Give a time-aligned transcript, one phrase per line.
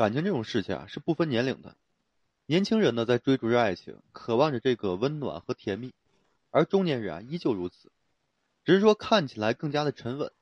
[0.00, 1.76] 感情这种事情啊，是不分年龄的。
[2.46, 5.90] 年轻人呢，在追逐着爱情，渴望着这个温暖和甜蜜；
[6.50, 7.92] 而中年人啊，依旧如此，
[8.64, 10.32] 只是说看起来更加的沉稳。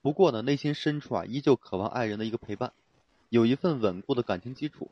[0.00, 2.72] 不过呢，内心深处啊，依旧渴望爱人的一个陪伴，
[3.30, 4.88] 有一份稳固的感情基础。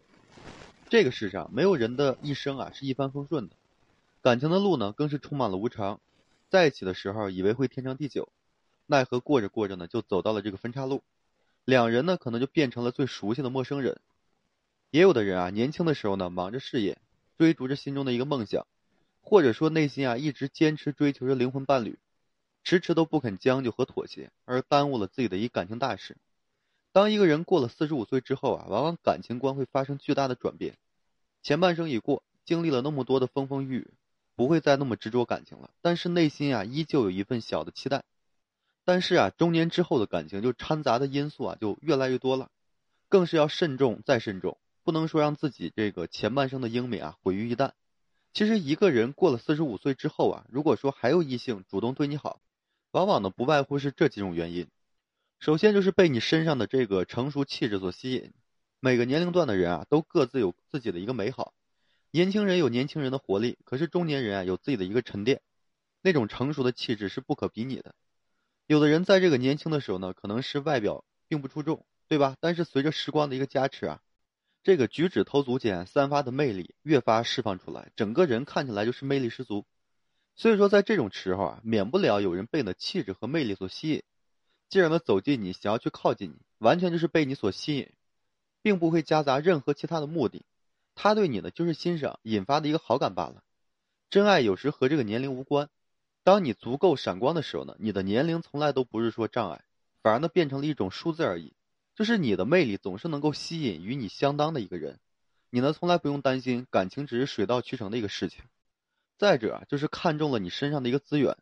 [0.91, 3.55] 这个世上，没有人的一生啊是一帆风顺的，
[4.21, 6.01] 感情的路呢，更是充满了无常。
[6.51, 8.29] 在一起的时候，以为会天长地久，
[8.87, 11.05] 奈何过着过着呢，就走到了这个分岔路。
[11.65, 14.01] 两人呢，可能就变成了最熟悉的陌生人。
[14.91, 16.99] 也有的人啊，年轻的时候呢，忙着事业，
[17.37, 18.67] 追逐着心中的一个梦想，
[19.21, 21.99] 或者说内心啊，一直坚持追求着灵魂伴侣，
[22.65, 26.17] 迟迟都不肯将就和妥协，而耽误了自己的一感情大事。
[26.91, 30.79] 当一个人过了四十五岁之后啊，往往感情观会发生巨大的转变。
[31.43, 33.91] 前半生已过，经历了那么多的风风雨雨，
[34.37, 38.05] 不会再那么执着感情了，但是内心啊，依旧有一份小的期待。
[38.87, 42.51] 但是啊，中年之后的感情就掺杂的因素啊就越来越多了，
[43.11, 44.57] 更是要慎重再慎重，
[44.89, 47.73] 不能说让自己这个前半生的英美啊毁于一旦。
[48.33, 52.41] 其实一个人过了四十五岁之后啊，如果说还有异性主动对你好，
[52.93, 54.67] 往往呢不外乎是这几种原因。
[55.41, 58.33] 首先就是被你身上的这个成熟气质所吸引。
[58.81, 61.53] 每个年龄段的人啊都各自有自己的一个美好，
[62.11, 65.43] 年轻人有年轻人的活力，可是中年人啊有自己的一个沉淀，
[66.01, 67.95] 那种成熟的气质是不可比拟的。
[68.67, 72.39] 有的人在这个年轻的时候呢，可能是外表并不出众，对吧？
[72.41, 74.01] 但是随着时光的一个加持啊，
[74.69, 79.65] 这个举止投足间散发的魅力越发释放出来，整个人看起来就是魅力十足。
[80.37, 84.03] 所以说，在这种时候啊，免不了有人被你的气质和魅力所吸引，
[84.69, 87.91] 进而呢走近你，想要去靠近你，完全就是被你所吸引，
[88.61, 90.45] 并不会夹杂任何其他的目的。
[90.95, 93.43] 他对你呢就是欣赏引发的一个好感罢了。
[94.11, 95.71] 真爱有时和这个年龄无关。
[96.25, 99.65] 当你足够闪光的时候呢，你的年龄从来都不是说障碍，
[100.03, 101.55] 反而呢变成了一种数字而已。
[101.99, 105.01] 就是你的魅力总是能够吸引与你相当的一个人，
[105.51, 108.45] 你呢从来不用担心感情只是水到渠成的一个事情。
[109.17, 111.37] 再者，就是看中了你身上的一个资源。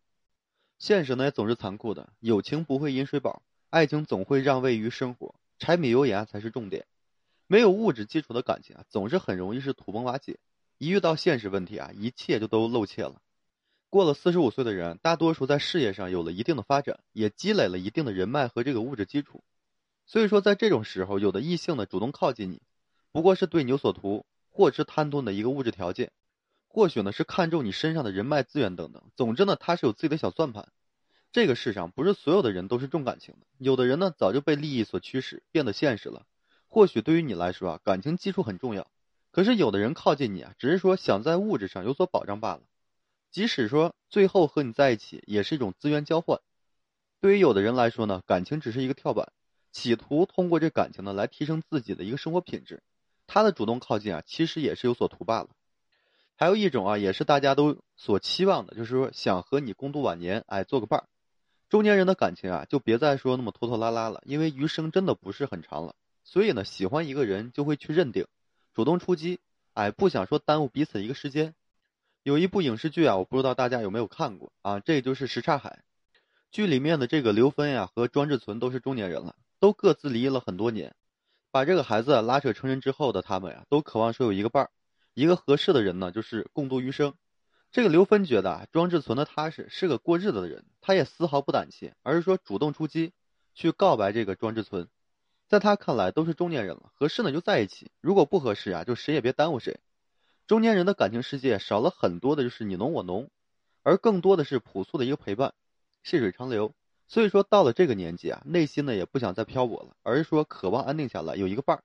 [0.78, 6.86] 现实呢也总是残酷的，友情不会饮水饱，爱情总会让位于生活，柴米油盐才是重点。
[7.47, 10.38] 没有物质基础的感情啊，总是很容易是土崩瓦解。
[10.78, 13.20] 一遇到现实问题啊，一切就都露怯了。
[13.91, 19.44] 过了四十五岁的人，大多数在事业上有了一定的发展，也积累了一定的人脉和这个物质基础。
[20.06, 22.62] 所以说，在这种时候，有的异性呢主动靠近你，
[23.11, 26.12] 不过是对你有所图，或是贪图你的一个物质条件，
[26.69, 29.03] 或许呢是看中你身上的人脉资源等等。
[29.17, 30.69] 总之呢，他是有自己的小算盘。
[31.33, 36.25] 这个世上不是所有的人都是重感情的，有的人呢早就被利益所驱使，变得现实了。
[36.69, 38.91] 或许对于你来说啊，感情基础很重要，
[39.33, 42.62] 可是有的人靠近你啊，只是说想在物质上有所保障罢了。
[43.33, 46.41] 即使说最后和你在一起，也是一种资源交换。
[47.21, 49.33] 对于有的人来说呢，感情只是一个跳板，
[49.76, 52.82] 企图通过这感情呢来提升自己的一个生活品质。
[53.26, 55.50] 他的主动靠近啊，其实也是有所图罢了。
[56.34, 61.06] 还有一种啊，也是大家都所期望的，就是说想和你共度晚年，哎，做个伴儿。
[61.69, 65.94] 中年人的感情啊，就别再说那么拖拖拉拉了，因为余生真的不是很长了。
[66.25, 68.26] 所以呢，喜欢一个人就会去认定，
[68.72, 69.41] 主动出击，
[69.75, 71.54] 哎，不想说耽误彼此一个时间。
[72.22, 74.81] 有一部影视剧啊，我不知道大家有没有看过啊？
[74.81, 75.81] 这就是《什刹海》，
[76.50, 80.94] 剧里面的这个刘芬呀和庄志存都是中年人了，都各自离异了很多年，
[81.50, 84.71] 把这个孩子拉扯成人之后的他们呀，都渴望说有一个伴儿，
[85.15, 87.15] 一个合适的人呢，就是共度余生。
[87.72, 93.12] 这个刘芬觉得啊，庄志存的踏实是个过日子的人，他也丝毫不胆怯，而是说主动出击，
[93.55, 94.89] 去告白这个庄志存。
[95.49, 99.78] 在他看来，都是中年人了，合适呢就在一起，如果不合适啊，就谁也别耽误谁。
[100.47, 103.31] 中年人的感情世界少了很多的，就是你侬我侬，
[103.83, 105.55] 而更多的是朴素的一个陪伴，
[106.03, 106.75] 细水长流。
[107.09, 111.83] 所以说，到了这个年纪啊，内心呢也不想再漂泊了，而是说渴望安定下来，有一个伴儿，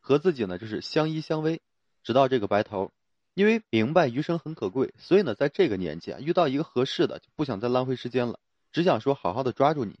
[0.00, 1.60] 和自己呢就是相依相偎，
[2.02, 2.90] 直到这个白头。
[3.34, 8.38] 因为明白余生很可贵，所以呢，在这个年纪啊，遇到一个合适的，就不想再浪费时间了，
[8.70, 9.98] 只想说好好的抓住你。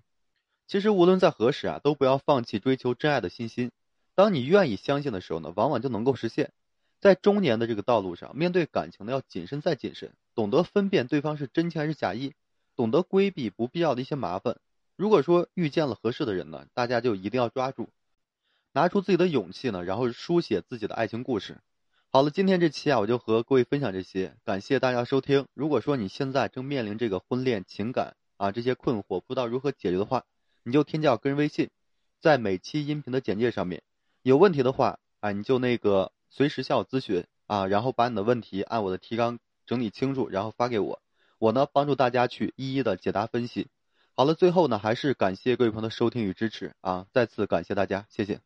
[0.68, 3.72] 其实无论在何时啊，都不要放弃追求真爱的信心。
[4.14, 6.52] 当你愿意相信的时候呢，往往就能够实现。
[7.00, 12.34] 在中年的这个道路上，面对感情呢，要谨慎再谨慎，懂得分辨对方是真情还是假意，
[12.76, 14.58] 懂得规避不必要的一些麻烦。
[14.96, 17.88] 如果说遇见了合适的人呢，大家就一定要抓住，
[18.72, 21.58] 拿出自己的勇气呢，然后书写自己的爱情故事。
[22.10, 25.46] 好了，今天这期啊，我就和各位分享这些，感谢大家收听。
[25.54, 30.24] 如果说你现在正面临这个婚恋情感啊这些困惑，不知道如何解决的话，
[30.62, 31.70] 你就添加我个人微信，
[32.20, 33.82] 在每期音频的简介上面，
[34.22, 36.12] 有问题的话啊，你就那个。
[36.36, 41.00] 随时向我咨询啊，然后把你的问题按我的提纲整理清楚，然后发给我，
[41.44, 43.68] 我呢帮助大家去一一的解答分析。
[44.16, 48.40] 好了，最后呢还是感谢各位朋友的收听与支持啊，再次感谢大家，谢谢。